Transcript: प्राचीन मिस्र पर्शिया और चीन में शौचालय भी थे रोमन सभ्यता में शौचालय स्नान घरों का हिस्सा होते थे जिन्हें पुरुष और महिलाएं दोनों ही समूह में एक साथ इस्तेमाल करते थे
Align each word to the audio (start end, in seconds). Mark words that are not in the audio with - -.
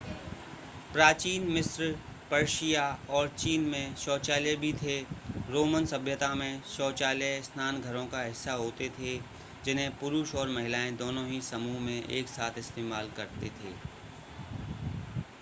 प्राचीन 0.93 1.43
मिस्र 1.47 1.89
पर्शिया 2.31 2.85
और 3.09 3.27
चीन 3.29 3.65
में 3.65 3.95
शौचालय 3.95 4.55
भी 4.55 4.71
थे 4.73 4.97
रोमन 5.49 5.85
सभ्यता 5.85 6.33
में 6.35 6.61
शौचालय 6.67 7.39
स्नान 7.41 7.79
घरों 7.81 8.05
का 8.07 8.23
हिस्सा 8.23 8.53
होते 8.63 8.89
थे 8.97 9.15
जिन्हें 9.65 9.89
पुरुष 9.99 10.35
और 10.35 10.49
महिलाएं 10.49 10.95
दोनों 10.97 11.27
ही 11.27 11.41
समूह 11.51 11.79
में 11.79 12.03
एक 12.03 12.27
साथ 12.29 12.57
इस्तेमाल 12.57 13.11
करते 13.17 13.49
थे 13.59 13.75